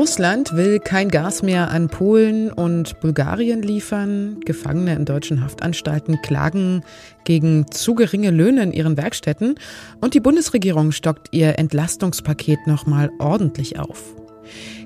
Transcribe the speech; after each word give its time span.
Russland 0.00 0.56
will 0.56 0.78
kein 0.78 1.10
Gas 1.10 1.42
mehr 1.42 1.70
an 1.70 1.88
Polen 1.90 2.50
und 2.50 2.98
Bulgarien 3.00 3.60
liefern. 3.60 4.40
Gefangene 4.46 4.94
in 4.94 5.04
deutschen 5.04 5.44
Haftanstalten 5.44 6.22
klagen 6.22 6.82
gegen 7.24 7.70
zu 7.70 7.94
geringe 7.94 8.30
Löhne 8.30 8.62
in 8.62 8.72
ihren 8.72 8.96
Werkstätten. 8.96 9.56
Und 10.00 10.14
die 10.14 10.20
Bundesregierung 10.20 10.92
stockt 10.92 11.28
ihr 11.32 11.58
Entlastungspaket 11.58 12.66
nochmal 12.66 13.10
ordentlich 13.18 13.78
auf. 13.78 14.14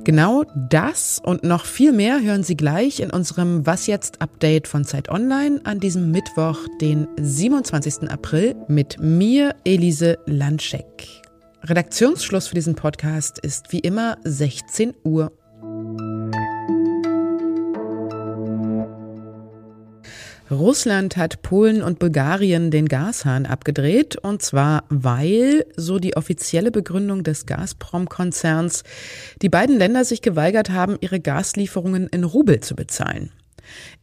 Genau 0.02 0.42
das 0.56 1.22
und 1.24 1.44
noch 1.44 1.64
viel 1.64 1.92
mehr 1.92 2.20
hören 2.20 2.42
Sie 2.42 2.56
gleich 2.56 2.98
in 2.98 3.10
unserem 3.10 3.64
Was 3.64 3.86
jetzt 3.86 4.20
Update 4.20 4.66
von 4.66 4.84
Zeit 4.84 5.10
Online 5.10 5.60
an 5.62 5.78
diesem 5.78 6.10
Mittwoch, 6.10 6.58
den 6.80 7.06
27. 7.20 8.10
April 8.10 8.56
mit 8.66 8.98
mir, 8.98 9.54
Elise 9.64 10.18
Landscheck. 10.26 11.23
Redaktionsschluss 11.66 12.48
für 12.48 12.54
diesen 12.54 12.74
Podcast 12.74 13.38
ist 13.38 13.72
wie 13.72 13.78
immer 13.78 14.18
16 14.24 14.92
Uhr. 15.02 15.32
Russland 20.50 21.16
hat 21.16 21.40
Polen 21.40 21.82
und 21.82 21.98
Bulgarien 21.98 22.70
den 22.70 22.86
Gashahn 22.86 23.46
abgedreht, 23.46 24.16
und 24.16 24.42
zwar 24.42 24.84
weil, 24.90 25.64
so 25.74 25.98
die 25.98 26.18
offizielle 26.18 26.70
Begründung 26.70 27.22
des 27.22 27.46
Gazprom-Konzerns, 27.46 28.82
die 29.40 29.48
beiden 29.48 29.78
Länder 29.78 30.04
sich 30.04 30.20
geweigert 30.20 30.68
haben, 30.68 30.98
ihre 31.00 31.18
Gaslieferungen 31.18 32.08
in 32.08 32.24
Rubel 32.24 32.60
zu 32.60 32.76
bezahlen. 32.76 33.32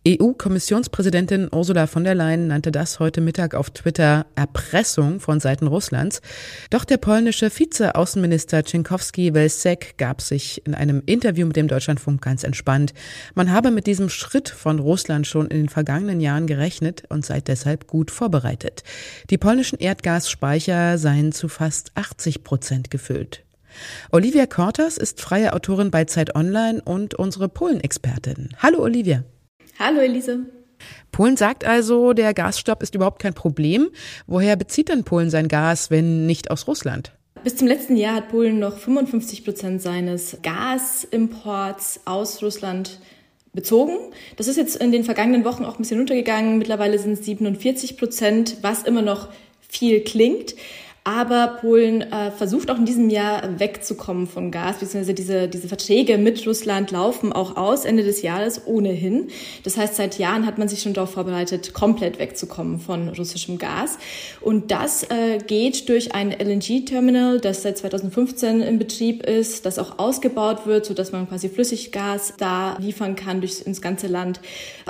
EU-Kommissionspräsidentin 0.08 1.50
Ursula 1.52 1.86
von 1.86 2.04
der 2.04 2.16
Leyen 2.16 2.48
nannte 2.48 2.72
das 2.72 3.00
heute 3.00 3.22
Mittag 3.22 3.54
auf 3.54 3.70
Twitter 3.70 4.26
Erpressung 4.36 5.20
von 5.20 5.40
Seiten 5.40 5.68
Russlands. 5.68 6.22
Doch 6.70 6.86
der 6.86 6.98
polnische 6.98 7.50
Vize-Außenminister 7.50 8.64
Cienkowski-Welczek 8.66 9.98
gab 9.98 10.22
sich 10.22 10.66
in 10.66 10.74
einem 10.74 11.04
Interview 11.06 11.46
mit 11.46 11.56
dem 11.56 11.68
Deutschlandfunk 11.68 12.22
ganz 12.22 12.44
entspannt. 12.44 12.94
Man 13.36 13.52
habe 13.52 13.70
mit 13.70 13.86
diesem 13.86 14.10
Schritt 14.10 14.50
von 14.50 14.80
Russland 14.80 15.28
schon 15.28 15.48
in 15.48 15.58
den 15.58 15.70
vergangenen 15.70 16.20
Jahren 16.20 16.48
gerechnet 16.48 17.04
und 17.10 17.26
sei 17.26 17.42
deshalb 17.42 17.88
gut 17.88 18.10
vorbereitet. 18.10 18.84
Die 19.30 19.38
polnischen 19.38 19.78
Erdgasspeicher 19.78 20.98
seien 20.98 21.32
zu 21.32 21.48
fast 21.48 21.92
80 21.96 22.44
Prozent 22.44 22.90
gefüllt. 22.90 23.44
Olivia 24.12 24.46
Kortas 24.46 24.98
ist 24.98 25.22
freie 25.22 25.54
Autorin 25.54 25.92
bei 25.92 26.06
Zeit 26.06 26.36
Online 26.36 26.82
und 26.82 27.16
unsere 27.16 27.50
Polen-Expertin. 27.50 28.50
Hallo 28.58 28.82
Olivia. 28.82 29.24
Hallo 29.84 30.00
Elise. 30.00 30.46
Polen 31.12 31.38
sagt 31.38 31.66
also, 31.66 32.14
der 32.14 32.36
Gasstopp 32.36 32.84
ist 32.84 32.94
überhaupt 32.94 33.20
kein 33.20 33.34
Problem. 33.34 33.90
Woher 34.28 34.56
bezieht 34.56 34.90
denn 34.90 35.04
Polen 35.04 35.32
sein 35.32 35.48
Gas, 35.48 35.90
wenn 35.90 36.28
nicht 36.28 36.52
aus 36.52 36.68
Russland? 36.68 37.14
Bis 37.44 37.56
zum 37.56 37.68
letzten 37.68 37.96
Jahr 37.96 38.14
hat 38.18 38.30
Polen 38.30 38.60
noch 38.60 38.78
55 38.78 39.44
Prozent 39.44 39.82
seines 39.82 40.38
Gasimports 40.44 42.02
aus 42.06 42.44
Russland 42.44 43.00
bezogen. 43.54 43.98
Das 44.38 44.48
ist 44.48 44.58
jetzt 44.58 44.76
in 44.76 44.92
den 44.92 45.04
vergangenen 45.04 45.46
Wochen 45.46 45.66
auch 45.66 45.74
ein 45.74 45.80
bisschen 45.80 45.98
runtergegangen. 45.98 46.60
Mittlerweile 46.60 47.00
sind 47.00 47.14
es 47.14 47.26
47 47.26 47.98
Prozent, 47.98 48.58
was 48.62 48.84
immer 48.84 49.02
noch 49.02 49.30
viel 49.68 50.02
klingt. 50.02 50.54
Aber 51.04 51.58
Polen 51.60 52.04
äh, 52.04 52.30
versucht 52.30 52.70
auch 52.70 52.78
in 52.78 52.86
diesem 52.86 53.10
Jahr 53.10 53.60
wegzukommen 53.60 54.28
von 54.28 54.52
Gas, 54.52 54.78
beziehungsweise 54.78 55.16
diese, 55.16 55.48
diese 55.48 55.68
Verträge 55.68 56.20
mit 56.20 56.46
Russland 56.46 56.92
laufen 56.92 57.34
auch 57.34 57.58
aus 57.58 57.86
Ende 57.86 58.04
des 58.04 58.22
Jahres 58.22 58.68
ohnehin. 58.68 59.30
Das 59.64 59.78
heißt, 59.78 59.96
seit 59.96 60.20
Jahren 60.20 60.46
hat 60.46 60.60
man 60.60 60.68
sich 60.68 60.84
schon 60.84 60.94
darauf 60.94 61.10
vorbereitet, 61.10 61.74
komplett 61.74 62.20
wegzukommen 62.20 62.80
von 62.80 63.10
russischem 63.10 63.58
Gas. 63.58 63.98
Und 64.42 64.70
das 64.70 65.02
äh, 65.10 65.40
geht 65.40 65.90
durch 65.90 66.14
ein 66.14 66.30
LNG-Terminal, 66.30 67.40
das 67.40 67.64
seit 67.64 67.80
2015 67.80 68.62
in 68.62 68.78
Betrieb 68.78 69.26
ist, 69.26 69.66
das 69.66 69.80
auch 69.80 69.98
ausgebaut 69.98 70.68
wird, 70.68 70.86
sodass 70.86 71.12
man 71.12 71.28
quasi 71.28 71.50
Flüssiggas 71.50 72.36
da 72.38 72.78
liefern 72.78 73.16
kann 73.16 73.42
durch 73.42 73.66
ins 73.66 73.82
ganze 73.82 74.06
Land 74.06 74.40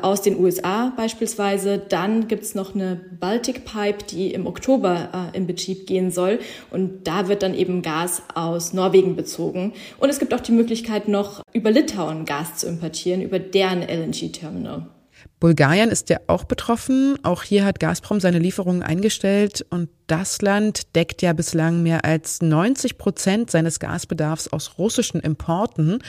aus 0.01 0.21
den 0.21 0.37
USA 0.37 0.91
beispielsweise. 0.97 1.77
Dann 1.77 2.27
gibt's 2.27 2.53
noch 2.53 2.75
eine 2.75 2.99
Baltic 3.17 3.63
Pipe, 3.63 4.03
die 4.11 4.33
im 4.33 4.45
Oktober 4.45 5.31
äh, 5.33 5.37
in 5.37 5.47
Betrieb 5.47 5.87
geht 5.87 6.00
gehen 6.01 6.11
soll. 6.11 6.39
Und 6.69 7.07
da 7.07 7.27
wird 7.27 7.43
dann 7.43 7.53
eben 7.53 7.81
Gas 7.81 8.23
aus 8.33 8.73
Norwegen 8.73 9.15
bezogen. 9.15 9.73
Und 9.99 10.09
es 10.09 10.19
gibt 10.19 10.33
auch 10.33 10.39
die 10.39 10.51
Möglichkeit, 10.51 11.07
noch 11.07 11.41
über 11.53 11.71
Litauen 11.71 12.25
Gas 12.25 12.57
zu 12.57 12.67
importieren, 12.67 13.21
über 13.21 13.39
deren 13.39 13.81
LNG-Terminal. 13.81 14.87
Bulgarien 15.39 15.89
ist 15.89 16.09
ja 16.09 16.17
auch 16.27 16.43
betroffen. 16.43 17.17
Auch 17.23 17.43
hier 17.43 17.65
hat 17.65 17.79
Gazprom 17.79 18.19
seine 18.19 18.39
Lieferungen 18.39 18.83
eingestellt 18.83 19.65
und 19.69 19.89
das 20.07 20.41
Land 20.41 20.95
deckt 20.95 21.21
ja 21.21 21.33
bislang 21.33 21.83
mehr 21.83 22.05
als 22.05 22.41
90 22.41 22.97
Prozent 22.97 23.51
seines 23.51 23.79
Gasbedarfs 23.79 24.47
aus 24.47 24.77
russischen 24.77 25.21
Importen. 25.21 25.99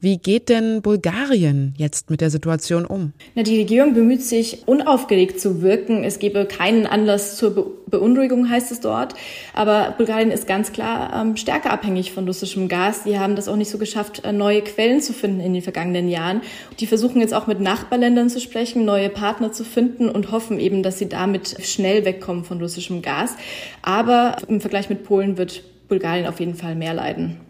Wie 0.00 0.18
geht 0.18 0.48
denn 0.48 0.82
Bulgarien 0.82 1.74
jetzt 1.78 2.10
mit 2.10 2.20
der 2.20 2.30
Situation 2.30 2.84
um? 2.84 3.12
Na, 3.34 3.42
die 3.42 3.56
Regierung 3.56 3.94
bemüht 3.94 4.22
sich, 4.22 4.68
unaufgeregt 4.68 5.40
zu 5.40 5.62
wirken. 5.62 6.04
Es 6.04 6.18
gebe 6.18 6.44
keinen 6.44 6.86
Anlass 6.86 7.36
zur 7.36 7.54
Be 7.54 7.64
Beunruhigung, 7.86 8.50
heißt 8.50 8.72
es 8.72 8.80
dort. 8.80 9.14
Aber 9.52 9.94
Bulgarien 9.96 10.32
ist 10.32 10.48
ganz 10.48 10.72
klar 10.72 11.12
ähm, 11.14 11.36
stärker 11.36 11.70
abhängig 11.70 12.12
von 12.12 12.26
russischem 12.26 12.66
Gas. 12.66 13.04
Die 13.04 13.20
haben 13.20 13.36
das 13.36 13.46
auch 13.46 13.54
nicht 13.54 13.70
so 13.70 13.78
geschafft, 13.78 14.24
äh, 14.24 14.32
neue 14.32 14.62
Quellen 14.62 15.00
zu 15.00 15.12
finden 15.12 15.38
in 15.38 15.52
den 15.52 15.62
vergangenen 15.62 16.08
Jahren. 16.08 16.40
Die 16.80 16.88
versuchen 16.88 17.20
jetzt 17.20 17.34
auch 17.34 17.46
mit 17.46 17.60
Nachbarländern 17.60 18.30
zu 18.30 18.40
sprechen, 18.40 18.84
neue 18.84 19.10
Partner 19.10 19.52
zu 19.52 19.64
finden 19.64 20.08
und 20.08 20.32
hoffen 20.32 20.58
eben, 20.58 20.82
dass 20.82 20.98
sie 20.98 21.08
damit 21.08 21.56
schnell 21.64 22.04
wegkommen 22.04 22.44
von 22.44 22.60
russischem 22.60 23.00
Gas. 23.00 23.36
Aber 23.82 24.36
im 24.48 24.60
Vergleich 24.60 24.88
mit 24.88 25.04
Polen 25.04 25.36
wird 25.36 25.62
Bulgarien 25.88 26.26
auf 26.26 26.40
jeden 26.40 26.54
Fall 26.54 26.74
mehr 26.74 26.94
leiden. 26.94 27.40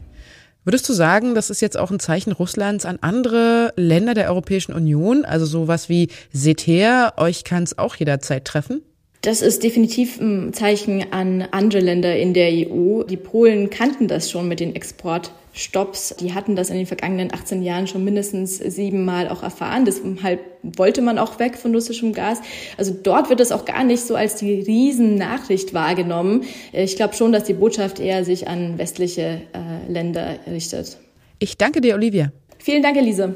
Würdest 0.64 0.88
du 0.88 0.94
sagen, 0.94 1.34
das 1.34 1.50
ist 1.50 1.60
jetzt 1.60 1.76
auch 1.76 1.90
ein 1.90 2.00
Zeichen 2.00 2.32
Russlands 2.32 2.86
an 2.86 2.98
andere 3.02 3.74
Länder 3.76 4.14
der 4.14 4.30
Europäischen 4.30 4.72
Union? 4.72 5.26
Also 5.26 5.44
sowas 5.44 5.90
wie 5.90 6.08
seht 6.32 6.66
her, 6.66 7.14
euch 7.18 7.44
kann 7.44 7.62
es 7.64 7.76
auch 7.76 7.96
jederzeit 7.96 8.46
treffen? 8.46 8.80
Das 9.24 9.40
ist 9.40 9.62
definitiv 9.62 10.20
ein 10.20 10.52
Zeichen 10.52 11.10
an 11.10 11.48
andere 11.50 11.80
Länder 11.80 12.14
in 12.14 12.34
der 12.34 12.50
EU. 12.50 13.04
Die 13.04 13.16
Polen 13.16 13.70
kannten 13.70 14.06
das 14.06 14.30
schon 14.30 14.48
mit 14.48 14.60
den 14.60 14.76
Exportstopps. 14.76 16.16
Die 16.20 16.34
hatten 16.34 16.56
das 16.56 16.68
in 16.68 16.76
den 16.76 16.84
vergangenen 16.84 17.32
18 17.32 17.62
Jahren 17.62 17.86
schon 17.86 18.04
mindestens 18.04 18.58
siebenmal 18.58 19.30
auch 19.30 19.42
erfahren. 19.42 19.86
Deshalb 19.86 20.40
wollte 20.62 21.00
man 21.00 21.18
auch 21.18 21.38
weg 21.38 21.56
von 21.56 21.74
russischem 21.74 22.12
Gas. 22.12 22.42
Also 22.76 22.94
dort 23.02 23.30
wird 23.30 23.40
es 23.40 23.50
auch 23.50 23.64
gar 23.64 23.82
nicht 23.82 24.02
so 24.02 24.14
als 24.14 24.36
die 24.36 24.60
Riesennachricht 24.60 25.72
wahrgenommen. 25.72 26.44
Ich 26.74 26.96
glaube 26.96 27.14
schon, 27.14 27.32
dass 27.32 27.44
die 27.44 27.54
Botschaft 27.54 28.00
eher 28.00 28.26
sich 28.26 28.46
an 28.46 28.76
westliche 28.76 29.40
äh, 29.54 29.90
Länder 29.90 30.38
richtet. 30.46 30.98
Ich 31.38 31.56
danke 31.56 31.80
dir, 31.80 31.94
Olivia. 31.94 32.30
Vielen 32.58 32.82
Dank, 32.82 32.98
Elise. 32.98 33.34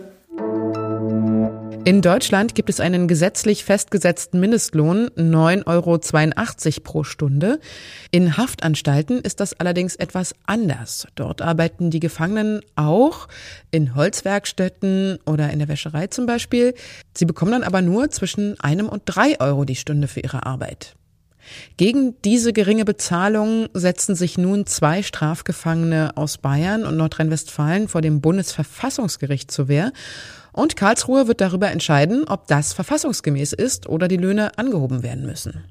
In 1.88 2.02
Deutschland 2.02 2.54
gibt 2.54 2.68
es 2.68 2.80
einen 2.80 3.08
gesetzlich 3.08 3.64
festgesetzten 3.64 4.40
Mindestlohn 4.40 5.08
9,82 5.16 5.66
Euro 5.66 6.80
pro 6.84 7.02
Stunde. 7.02 7.60
In 8.10 8.36
Haftanstalten 8.36 9.20
ist 9.20 9.40
das 9.40 9.58
allerdings 9.58 9.96
etwas 9.96 10.34
anders. 10.44 11.06
Dort 11.14 11.40
arbeiten 11.40 11.88
die 11.88 12.00
Gefangenen 12.00 12.60
auch 12.76 13.26
in 13.70 13.94
Holzwerkstätten 13.94 15.18
oder 15.24 15.48
in 15.48 15.60
der 15.60 15.68
Wäscherei 15.68 16.08
zum 16.08 16.26
Beispiel. 16.26 16.74
Sie 17.16 17.24
bekommen 17.24 17.52
dann 17.52 17.62
aber 17.62 17.80
nur 17.80 18.10
zwischen 18.10 18.60
einem 18.60 18.90
und 18.90 19.04
drei 19.06 19.40
Euro 19.40 19.64
die 19.64 19.74
Stunde 19.74 20.08
für 20.08 20.20
ihre 20.20 20.44
Arbeit. 20.44 20.94
Gegen 21.78 22.20
diese 22.22 22.52
geringe 22.52 22.84
Bezahlung 22.84 23.70
setzen 23.72 24.14
sich 24.14 24.36
nun 24.36 24.66
zwei 24.66 25.02
Strafgefangene 25.02 26.18
aus 26.18 26.36
Bayern 26.36 26.84
und 26.84 26.98
Nordrhein-Westfalen 26.98 27.88
vor 27.88 28.02
dem 28.02 28.20
Bundesverfassungsgericht 28.20 29.50
zur 29.50 29.68
Wehr 29.68 29.92
und 30.58 30.74
Karlsruhe 30.74 31.28
wird 31.28 31.40
darüber 31.40 31.70
entscheiden, 31.70 32.24
ob 32.26 32.48
das 32.48 32.72
verfassungsgemäß 32.72 33.52
ist 33.52 33.88
oder 33.88 34.08
die 34.08 34.16
Löhne 34.16 34.58
angehoben 34.58 35.04
werden 35.04 35.24
müssen. 35.24 35.64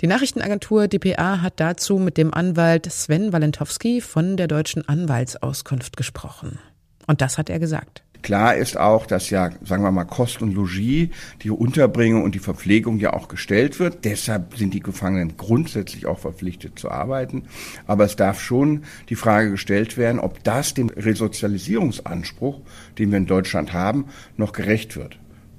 Die 0.00 0.08
Nachrichtenagentur 0.08 0.88
dpa 0.88 1.40
hat 1.40 1.60
dazu 1.60 1.98
mit 1.98 2.16
dem 2.16 2.34
Anwalt 2.34 2.90
Sven 2.90 3.32
Walentowski 3.32 4.00
von 4.00 4.36
der 4.36 4.48
Deutschen 4.48 4.88
Anwaltsauskunft 4.88 5.96
gesprochen. 5.96 6.58
Und 7.06 7.20
das 7.20 7.38
hat 7.38 7.48
er 7.48 7.60
gesagt. 7.60 8.02
Klar 8.22 8.56
ist 8.56 8.76
auch, 8.76 9.06
dass 9.06 9.30
ja, 9.30 9.50
sagen 9.64 9.82
wir 9.82 9.90
mal, 9.90 10.04
Kost 10.04 10.42
und 10.42 10.54
Logis, 10.54 11.08
die 11.42 11.50
Unterbringung 11.50 12.24
und 12.24 12.34
die 12.34 12.40
Verpflegung 12.40 12.98
ja 12.98 13.12
auch 13.12 13.28
gestellt 13.28 13.78
wird. 13.78 14.04
Deshalb 14.04 14.56
sind 14.56 14.74
die 14.74 14.80
Gefangenen 14.80 15.36
grundsätzlich 15.36 16.06
auch 16.06 16.18
verpflichtet 16.18 16.78
zu 16.78 16.90
arbeiten. 16.90 17.44
Aber 17.86 18.04
es 18.04 18.16
darf 18.16 18.40
schon 18.40 18.84
die 19.08 19.14
Frage 19.14 19.50
gestellt 19.50 19.96
werden, 19.96 20.18
ob 20.20 20.42
das 20.42 20.74
dem 20.74 20.88
Resozialisierungsanspruch, 20.88 22.60
den 22.98 23.10
wir 23.10 23.18
in 23.18 23.26
Deutschland 23.26 23.72
haben, 23.72 24.06
noch 24.36 24.52
gerecht 24.52 24.96
wird 24.96 25.18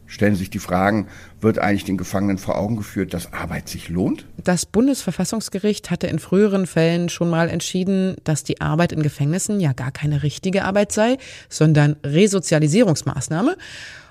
stellen 0.10 0.36
sich 0.36 0.50
die 0.50 0.60
Fragen, 0.60 1.08
wird 1.40 1.60
eigentlich 1.60 1.86
den 1.86 1.98
Gefangenen 1.98 2.38
vor 2.38 2.58
Augen 2.58 2.76
geführt, 2.76 3.14
dass 3.14 3.32
Arbeit 3.32 3.70
sich 3.70 3.88
lohnt? 3.88 4.26
Das 4.44 4.66
Bundesverfassungsgericht 4.66 5.92
hatte 5.92 6.08
in 6.08 6.20
früheren 6.20 6.68
Fällen 6.68 7.08
schon 7.08 7.30
mal 7.30 7.48
entschieden, 7.48 8.16
dass 8.26 8.44
die 8.44 8.60
Arbeit 8.60 8.92
in 8.92 9.04
Gefängnissen 9.04 9.62
ja 9.62 9.72
gar 9.72 9.92
keine 9.92 10.24
richtige 10.24 10.66
Arbeit 10.66 10.92
sei, 10.92 11.18
sondern 11.48 11.96
Resozialisierungsmaßnahme. 12.04 13.56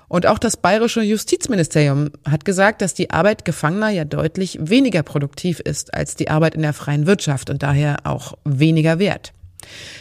Und 0.07 0.25
auch 0.25 0.39
das 0.39 0.57
bayerische 0.57 1.03
Justizministerium 1.03 2.09
hat 2.27 2.43
gesagt, 2.43 2.81
dass 2.81 2.95
die 2.95 3.11
Arbeit 3.11 3.45
Gefangener 3.45 3.89
ja 3.89 4.05
deutlich 4.05 4.57
weniger 4.59 5.03
produktiv 5.03 5.59
ist 5.59 5.93
als 5.93 6.15
die 6.15 6.29
Arbeit 6.29 6.55
in 6.55 6.63
der 6.63 6.73
freien 6.73 7.05
Wirtschaft 7.05 7.51
und 7.51 7.61
daher 7.61 7.97
auch 8.05 8.33
weniger 8.43 8.97
wert. 8.97 9.33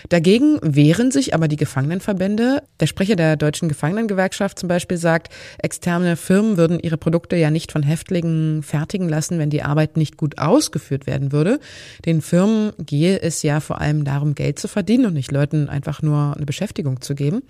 Dagegen 0.09 0.59
wehren 0.63 1.11
sich 1.11 1.35
aber 1.35 1.49
die 1.49 1.57
Gefangenenverbände. 1.57 2.63
Der 2.81 2.87
Sprecher 2.87 3.17
der 3.17 3.37
Deutschen 3.37 3.69
Gefangenengewerkschaft 3.69 4.59
zum 4.59 4.69
Beispiel 4.69 4.97
sagt, 4.97 5.33
externe 5.59 6.17
Firmen 6.17 6.57
würden 6.57 6.81
ihre 6.81 6.97
Produkte 6.97 7.37
ja 7.37 7.51
nicht 7.51 7.73
von 7.73 7.83
Häftlingen 7.83 8.63
fertigen 8.63 9.09
lassen, 9.09 9.39
wenn 9.39 9.51
die 9.51 9.63
Arbeit 9.63 9.97
nicht 9.97 10.17
gut 10.17 10.39
ausgeführt 10.39 11.07
werden 11.07 11.33
würde. 11.33 11.61
Den 12.05 12.23
Firmen 12.23 12.73
gehe 12.79 13.21
es 13.21 13.43
ja 13.43 13.61
vor 13.61 13.81
allem 13.81 14.05
darum, 14.05 14.35
Geld 14.35 14.59
zu 14.59 14.69
verdienen 14.69 15.07
und 15.07 15.15
nicht 15.15 15.33
Leuten 15.33 15.69
einfach 15.69 16.03
nur 16.03 16.35
eine 16.37 16.47
Beschäftigung 16.47 17.01
zu 17.01 17.15
geben. 17.15 17.43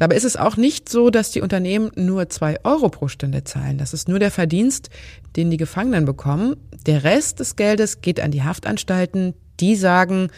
Dabei 0.00 0.16
ist 0.16 0.24
es 0.24 0.36
auch 0.36 0.56
nicht 0.56 0.88
so, 0.88 1.10
dass 1.10 1.30
die 1.30 1.42
Unternehmen 1.42 1.90
nur 1.94 2.30
zwei 2.30 2.56
Euro 2.64 2.88
pro 2.88 3.08
Stunde 3.08 3.44
zahlen. 3.44 3.76
Das 3.76 3.92
ist 3.92 4.08
nur 4.08 4.18
der 4.18 4.30
Verdienst, 4.30 4.88
den 5.36 5.50
die 5.50 5.58
Gefangenen 5.58 6.06
bekommen. 6.06 6.56
Der 6.86 7.04
Rest 7.04 7.38
des 7.38 7.54
Geldes 7.54 8.00
geht 8.00 8.18
an 8.18 8.30
die 8.30 8.42
Haftanstalten. 8.42 9.34
Die 9.60 9.76
sagen, 9.76 10.28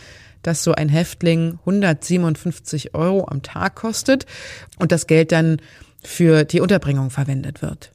dass 0.43 0.65
so 0.65 0.73
ein 0.73 0.89
Häftling 0.89 1.59
157 1.61 2.95
Euro 2.95 3.27
am 3.29 3.43
Tag 3.43 3.77
kostet 3.77 4.27
und 4.79 4.93
das 4.93 5.07
Geld 5.07 5.33
dann 5.33 5.59
für 6.03 6.45
die 6.45 6.61
Unterbringung 6.61 7.11
verwendet 7.11 7.63
wird. 7.63 7.93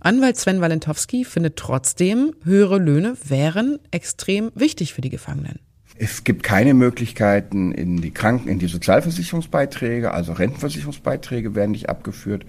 Anwalt 0.00 0.36
Sven 0.38 0.60
Walentowski 0.60 1.24
findet 1.24 1.56
trotzdem, 1.56 2.34
höhere 2.42 2.78
Löhne 2.78 3.16
wären 3.22 3.78
extrem 3.90 4.50
wichtig 4.54 4.94
für 4.94 5.02
die 5.02 5.10
Gefangenen. 5.10 5.60
Es 6.02 6.24
gibt 6.24 6.42
keine 6.42 6.72
Möglichkeiten 6.72 7.72
in 7.72 8.00
die 8.00 8.10
Kranken, 8.10 8.48
in 8.48 8.58
die 8.58 8.68
Sozialversicherungsbeiträge, 8.68 10.14
also 10.14 10.32
Rentenversicherungsbeiträge 10.32 11.54
werden 11.54 11.72
nicht 11.72 11.90
abgeführt. 11.90 12.46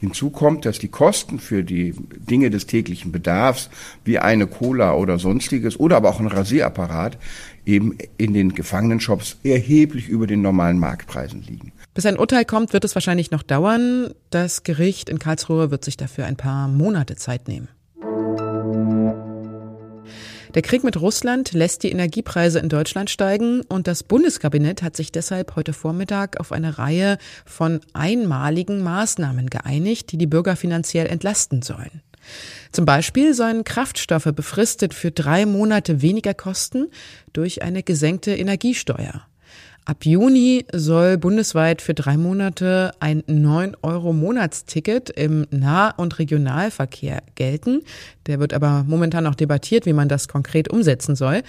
Hinzu 0.00 0.28
kommt, 0.28 0.66
dass 0.66 0.78
die 0.78 0.88
Kosten 0.88 1.38
für 1.38 1.64
die 1.64 1.94
Dinge 2.14 2.50
des 2.50 2.66
täglichen 2.66 3.10
Bedarfs, 3.10 3.70
wie 4.04 4.18
eine 4.18 4.46
Cola 4.46 4.92
oder 4.92 5.18
sonstiges, 5.18 5.80
oder 5.80 5.96
aber 5.96 6.10
auch 6.10 6.20
ein 6.20 6.26
Rasierapparat, 6.26 7.16
eben 7.64 7.96
in 8.18 8.34
den 8.34 8.52
Gefangenenshops 8.52 9.38
erheblich 9.44 10.10
über 10.10 10.26
den 10.26 10.42
normalen 10.42 10.78
Marktpreisen 10.78 11.42
liegen. 11.42 11.72
Bis 11.94 12.04
ein 12.04 12.18
Urteil 12.18 12.44
kommt, 12.44 12.74
wird 12.74 12.84
es 12.84 12.94
wahrscheinlich 12.94 13.30
noch 13.30 13.42
dauern. 13.42 14.10
Das 14.28 14.62
Gericht 14.62 15.08
in 15.08 15.18
Karlsruhe 15.18 15.70
wird 15.70 15.86
sich 15.86 15.96
dafür 15.96 16.26
ein 16.26 16.36
paar 16.36 16.68
Monate 16.68 17.16
Zeit 17.16 17.48
nehmen. 17.48 17.68
Der 20.54 20.62
Krieg 20.62 20.82
mit 20.82 21.00
Russland 21.00 21.52
lässt 21.52 21.84
die 21.84 21.92
Energiepreise 21.92 22.58
in 22.58 22.68
Deutschland 22.68 23.08
steigen 23.08 23.60
und 23.68 23.86
das 23.86 24.02
Bundeskabinett 24.02 24.82
hat 24.82 24.96
sich 24.96 25.12
deshalb 25.12 25.54
heute 25.54 25.72
Vormittag 25.72 26.40
auf 26.40 26.50
eine 26.50 26.76
Reihe 26.76 27.18
von 27.46 27.80
einmaligen 27.92 28.82
Maßnahmen 28.82 29.48
geeinigt, 29.48 30.10
die 30.10 30.18
die 30.18 30.26
Bürger 30.26 30.56
finanziell 30.56 31.06
entlasten 31.06 31.62
sollen. 31.62 32.02
Zum 32.72 32.84
Beispiel 32.84 33.32
sollen 33.32 33.62
Kraftstoffe 33.62 34.32
befristet 34.34 34.92
für 34.92 35.12
drei 35.12 35.46
Monate 35.46 36.02
weniger 36.02 36.34
kosten 36.34 36.88
durch 37.32 37.62
eine 37.62 37.84
gesenkte 37.84 38.34
Energiesteuer. 38.34 39.29
Ab 39.90 40.04
Juni 40.06 40.66
soll 40.72 41.18
bundesweit 41.18 41.82
für 41.82 41.94
drei 41.94 42.16
Monate 42.16 42.92
ein 43.00 43.22
9-Euro-Monatsticket 43.22 45.10
im 45.10 45.48
Nah- 45.50 45.90
und 45.96 46.20
Regionalverkehr 46.20 47.24
gelten. 47.34 47.82
Der 48.28 48.38
wird 48.38 48.54
aber 48.54 48.84
momentan 48.86 49.24
noch 49.24 49.34
debattiert, 49.34 49.86
wie 49.86 49.92
man 49.92 50.08
das 50.08 50.28
konkret 50.28 50.70
umsetzen 50.70 51.16
soll. 51.16 51.42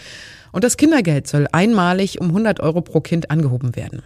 Und 0.52 0.64
das 0.64 0.78
Kindergeld 0.78 1.28
soll 1.28 1.48
einmalig 1.52 2.20
um 2.20 2.30
100 2.30 2.62
Euro 2.62 2.82
pro 2.82 3.00
Kind 3.00 3.30
angehoben 3.30 3.76
werden. 3.76 4.02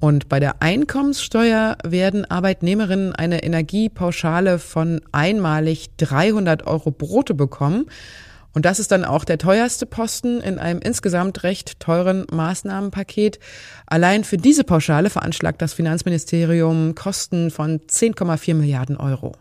Und 0.00 0.28
bei 0.28 0.40
der 0.40 0.60
Einkommenssteuer 0.60 1.78
werden 1.84 2.24
Arbeitnehmerinnen 2.28 3.12
eine 3.14 3.44
Energiepauschale 3.44 4.58
von 4.58 5.00
einmalig 5.12 5.90
300 5.98 6.66
Euro 6.66 6.90
brutto 6.90 7.34
bekommen. 7.34 7.86
Und 8.54 8.64
das 8.64 8.78
ist 8.78 8.92
dann 8.92 9.04
auch 9.04 9.24
der 9.24 9.38
teuerste 9.38 9.84
Posten 9.84 10.40
in 10.40 10.58
einem 10.58 10.80
insgesamt 10.80 11.42
recht 11.42 11.80
teuren 11.80 12.24
Maßnahmenpaket. 12.30 13.40
Allein 13.86 14.24
für 14.24 14.38
diese 14.38 14.64
Pauschale 14.64 15.10
veranschlagt 15.10 15.60
das 15.60 15.74
Finanzministerium 15.74 16.94
Kosten 16.94 17.50
von 17.50 17.80
10,4 17.80 18.54
Milliarden 18.54 18.96
Euro. 18.96 19.32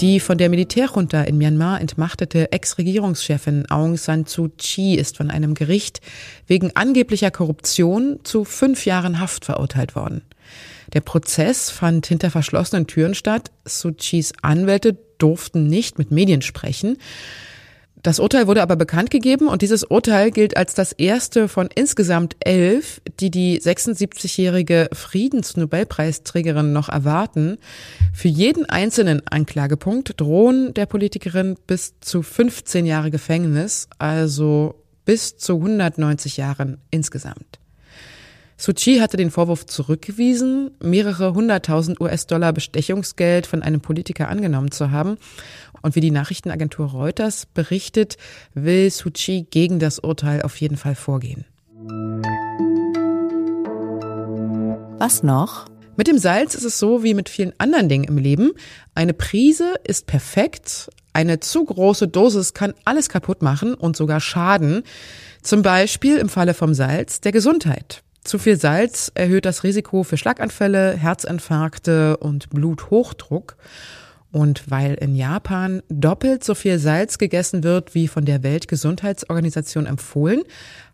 Die 0.00 0.20
von 0.20 0.38
der 0.38 0.48
Militärjunta 0.48 1.22
in 1.22 1.38
Myanmar 1.38 1.80
entmachtete 1.80 2.52
Ex-Regierungschefin 2.52 3.68
Aung 3.68 3.96
San 3.96 4.26
Suu 4.26 4.48
Kyi 4.56 4.94
ist 4.94 5.16
von 5.16 5.28
einem 5.28 5.54
Gericht 5.54 6.00
wegen 6.46 6.76
angeblicher 6.76 7.32
Korruption 7.32 8.20
zu 8.22 8.44
fünf 8.44 8.86
Jahren 8.86 9.18
Haft 9.18 9.44
verurteilt 9.44 9.96
worden. 9.96 10.22
Der 10.92 11.00
Prozess 11.00 11.70
fand 11.70 12.06
hinter 12.06 12.30
verschlossenen 12.30 12.86
Türen 12.86 13.14
statt. 13.14 13.50
Suu 13.64 13.92
Kyis 13.92 14.32
Anwälte 14.40 14.96
durften 15.18 15.66
nicht 15.66 15.98
mit 15.98 16.10
Medien 16.10 16.42
sprechen. 16.42 16.96
Das 18.02 18.20
Urteil 18.20 18.46
wurde 18.46 18.62
aber 18.62 18.76
bekannt 18.76 19.10
gegeben 19.10 19.48
und 19.48 19.60
dieses 19.60 19.82
Urteil 19.82 20.30
gilt 20.30 20.56
als 20.56 20.74
das 20.74 20.92
erste 20.92 21.48
von 21.48 21.68
insgesamt 21.74 22.36
elf, 22.40 23.00
die 23.18 23.30
die 23.30 23.60
76-jährige 23.60 24.88
Friedensnobelpreisträgerin 24.92 26.72
noch 26.72 26.88
erwarten. 26.88 27.58
Für 28.12 28.28
jeden 28.28 28.66
einzelnen 28.66 29.26
Anklagepunkt 29.26 30.20
drohen 30.20 30.74
der 30.74 30.86
Politikerin 30.86 31.56
bis 31.66 31.98
zu 32.00 32.22
15 32.22 32.86
Jahre 32.86 33.10
Gefängnis, 33.10 33.88
also 33.98 34.76
bis 35.04 35.36
zu 35.36 35.56
190 35.56 36.36
Jahren 36.36 36.78
insgesamt. 36.90 37.58
Suu 38.60 38.72
Kyi 38.72 38.98
hatte 38.98 39.16
den 39.16 39.30
Vorwurf 39.30 39.66
zurückgewiesen, 39.66 40.72
mehrere 40.82 41.32
hunderttausend 41.32 42.00
US-Dollar 42.00 42.52
Bestechungsgeld 42.52 43.46
von 43.46 43.62
einem 43.62 43.80
Politiker 43.80 44.28
angenommen 44.28 44.72
zu 44.72 44.90
haben. 44.90 45.16
Und 45.80 45.94
wie 45.94 46.00
die 46.00 46.10
Nachrichtenagentur 46.10 46.86
Reuters 46.86 47.46
berichtet, 47.46 48.16
will 48.54 48.90
Suu 48.90 49.10
Kyi 49.14 49.46
gegen 49.48 49.78
das 49.78 50.00
Urteil 50.00 50.42
auf 50.42 50.56
jeden 50.56 50.76
Fall 50.76 50.96
vorgehen. 50.96 51.44
Was 54.98 55.22
noch? 55.22 55.66
Mit 55.96 56.08
dem 56.08 56.18
Salz 56.18 56.56
ist 56.56 56.64
es 56.64 56.80
so 56.80 57.04
wie 57.04 57.14
mit 57.14 57.28
vielen 57.28 57.52
anderen 57.58 57.88
Dingen 57.88 58.04
im 58.04 58.18
Leben. 58.18 58.50
Eine 58.92 59.14
Prise 59.14 59.74
ist 59.84 60.08
perfekt. 60.08 60.90
Eine 61.12 61.38
zu 61.38 61.64
große 61.64 62.08
Dosis 62.08 62.54
kann 62.54 62.74
alles 62.84 63.08
kaputt 63.08 63.40
machen 63.40 63.74
und 63.74 63.96
sogar 63.96 64.18
schaden. 64.18 64.82
Zum 65.42 65.62
Beispiel 65.62 66.16
im 66.16 66.28
Falle 66.28 66.54
vom 66.54 66.74
Salz 66.74 67.20
der 67.20 67.30
Gesundheit. 67.30 68.02
Zu 68.28 68.38
viel 68.38 68.60
Salz 68.60 69.10
erhöht 69.14 69.46
das 69.46 69.64
Risiko 69.64 70.02
für 70.02 70.18
Schlaganfälle, 70.18 70.94
Herzinfarkte 70.98 72.18
und 72.18 72.50
Bluthochdruck. 72.50 73.56
Und 74.30 74.70
weil 74.70 74.96
in 74.96 75.16
Japan 75.16 75.82
doppelt 75.88 76.44
so 76.44 76.54
viel 76.54 76.78
Salz 76.78 77.16
gegessen 77.16 77.64
wird, 77.64 77.94
wie 77.94 78.06
von 78.06 78.26
der 78.26 78.42
Weltgesundheitsorganisation 78.42 79.86
empfohlen, 79.86 80.42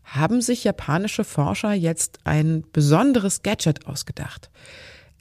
haben 0.05 0.43
sich 0.43 0.63
japanische 0.63 1.25
Forscher 1.25 1.73
jetzt 1.73 2.20
ein 2.23 2.63
besonderes 2.73 3.43
Gadget 3.43 3.85
ausgedacht. 3.89 4.49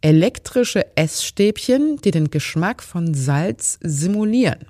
Elektrische 0.01 0.95
Essstäbchen, 0.95 1.97
die 2.03 2.11
den 2.11 2.29
Geschmack 2.29 2.83
von 2.83 3.15
Salz 3.15 3.79
simulieren. 3.81 4.67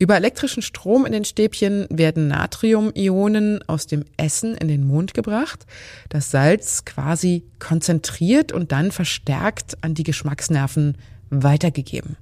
Über 0.00 0.14
elektrischen 0.14 0.62
Strom 0.62 1.04
in 1.06 1.12
den 1.12 1.24
Stäbchen 1.24 1.86
werden 1.90 2.28
Natriumionen 2.28 3.60
aus 3.68 3.88
dem 3.88 4.04
Essen 4.16 4.54
in 4.54 4.68
den 4.68 4.86
Mund 4.86 5.12
gebracht, 5.12 5.66
das 6.08 6.30
Salz 6.30 6.84
quasi 6.84 7.44
konzentriert 7.58 8.52
und 8.52 8.70
dann 8.70 8.92
verstärkt 8.92 9.76
an 9.82 9.94
die 9.94 10.04
Geschmacksnerven 10.04 10.96
weitergegeben. 11.30 12.16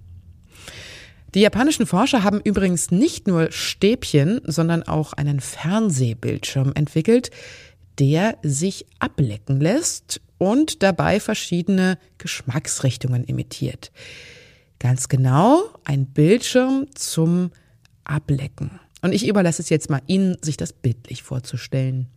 Die 1.34 1.40
japanischen 1.40 1.84
Forscher 1.84 2.22
haben 2.22 2.40
übrigens 2.40 2.90
nicht 2.90 3.26
nur 3.28 3.52
Stäbchen, 3.52 4.40
sondern 4.44 4.82
auch 4.82 5.12
einen 5.12 5.40
Fernsehbildschirm 5.40 6.72
entwickelt, 6.74 7.30
der 7.98 8.38
sich 8.42 8.86
ablecken 9.00 9.60
lässt 9.60 10.22
und 10.38 10.82
dabei 10.82 11.20
verschiedene 11.20 11.98
Geschmacksrichtungen 12.16 13.24
imitiert. 13.24 13.92
Ganz 14.78 15.08
genau 15.08 15.62
ein 15.84 16.06
Bildschirm 16.06 16.86
zum 16.94 17.50
ablecken. 18.06 18.70
Und 19.02 19.12
ich 19.12 19.28
überlasse 19.28 19.62
es 19.62 19.68
jetzt 19.68 19.90
mal 19.90 20.00
Ihnen, 20.06 20.36
sich 20.42 20.56
das 20.56 20.72
bildlich 20.72 21.22
vorzustellen. 21.22 22.08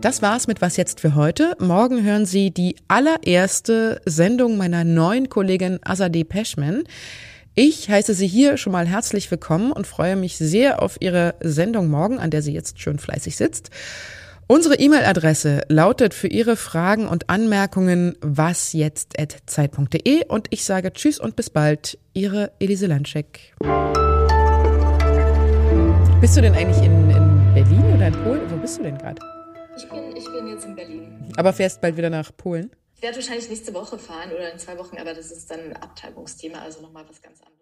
Das 0.00 0.22
war's 0.22 0.46
mit 0.46 0.60
Was 0.60 0.76
jetzt 0.76 1.00
für 1.00 1.14
heute. 1.14 1.56
Morgen 1.58 2.02
hören 2.02 2.26
Sie 2.26 2.50
die 2.50 2.76
allererste 2.88 4.00
Sendung 4.06 4.56
meiner 4.56 4.84
neuen 4.84 5.28
Kollegin 5.28 5.78
Azadeh 5.82 6.24
Peschman. 6.24 6.84
Ich 7.54 7.90
heiße 7.90 8.14
Sie 8.14 8.26
hier 8.26 8.56
schon 8.56 8.72
mal 8.72 8.86
herzlich 8.86 9.30
willkommen 9.30 9.72
und 9.72 9.86
freue 9.86 10.16
mich 10.16 10.38
sehr 10.38 10.80
auf 10.82 10.96
Ihre 11.00 11.34
Sendung 11.40 11.88
morgen, 11.88 12.18
an 12.18 12.30
der 12.30 12.42
sie 12.42 12.52
jetzt 12.52 12.80
schön 12.80 12.98
fleißig 12.98 13.36
sitzt. 13.36 13.70
Unsere 14.50 14.74
E-Mail-Adresse 14.80 15.62
lautet 15.68 16.12
für 16.12 16.26
Ihre 16.26 16.56
Fragen 16.56 17.06
und 17.06 17.30
Anmerkungen 17.30 18.16
wasjetzt.zeit.de 18.20 20.26
und 20.26 20.48
ich 20.50 20.64
sage 20.64 20.92
Tschüss 20.92 21.20
und 21.20 21.36
bis 21.36 21.50
bald. 21.50 22.00
Ihre 22.14 22.50
Elise 22.58 22.88
Landschek. 22.88 23.54
Bist 26.20 26.36
du 26.36 26.42
denn 26.42 26.54
eigentlich 26.54 26.78
in, 26.78 27.10
in 27.10 27.54
Berlin 27.54 27.94
oder 27.94 28.08
in 28.08 28.24
Polen? 28.24 28.50
Wo 28.50 28.56
bist 28.56 28.80
du 28.80 28.82
denn 28.82 28.98
gerade? 28.98 29.22
Ich 29.76 29.88
bin, 29.88 30.16
ich 30.16 30.24
bin 30.24 30.48
jetzt 30.48 30.64
in 30.64 30.74
Berlin. 30.74 31.32
Aber 31.36 31.52
fährst 31.52 31.80
bald 31.80 31.96
wieder 31.96 32.10
nach 32.10 32.36
Polen? 32.36 32.72
Ich 32.96 33.02
werde 33.02 33.18
wahrscheinlich 33.18 33.48
nächste 33.48 33.72
Woche 33.72 34.00
fahren 34.00 34.32
oder 34.32 34.52
in 34.52 34.58
zwei 34.58 34.76
Wochen, 34.78 34.98
aber 34.98 35.14
das 35.14 35.30
ist 35.30 35.48
dann 35.48 35.60
ein 35.60 35.76
Abtreibungsthema, 35.76 36.58
also 36.58 36.82
nochmal 36.82 37.04
was 37.08 37.22
ganz 37.22 37.40
anderes. 37.40 37.59